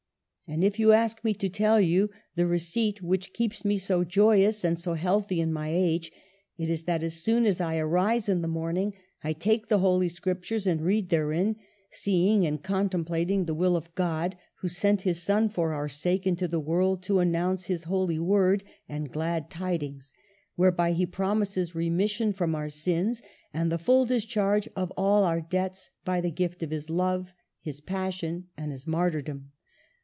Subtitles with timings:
[0.47, 4.65] And if you ask me to tell you the receipt which keeps me so joyous
[4.65, 6.11] and so healthy in my age,
[6.57, 8.93] it is that as soon as I arise in the morning
[9.23, 11.55] I take the Holy Scriptures and read therein,
[11.91, 16.49] seeing and contemplating the Will of God, who sent His Son for our sake into
[16.49, 20.13] the world to announce His Holy Word and glad tidings,
[20.55, 23.21] whereby He promises remission from our sins
[23.53, 27.31] and the full dis charge of all our debts, by the gift of His love,
[27.61, 29.53] His passion, and His martyrdom.